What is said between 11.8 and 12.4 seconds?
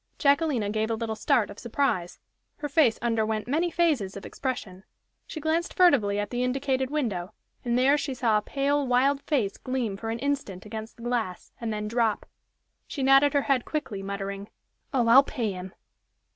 drop.